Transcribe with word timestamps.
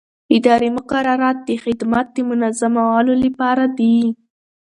اداري 0.37 0.69
مقررات 0.77 1.37
د 1.49 1.49
خدمت 1.63 2.05
د 2.15 2.17
منظمولو 2.29 3.13
لپاره 3.23 3.65
دي. 3.77 3.97